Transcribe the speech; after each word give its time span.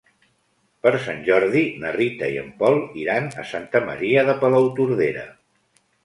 Per 0.85 0.91
Sant 1.01 1.19
Jordi 1.25 1.59
na 1.83 1.91
Rita 1.97 2.29
i 2.35 2.39
en 2.43 2.47
Pol 2.61 2.77
iran 3.01 3.27
a 3.43 3.45
Santa 3.49 3.81
Maria 3.91 4.23
de 4.31 4.35
Palautordera. 4.45 5.27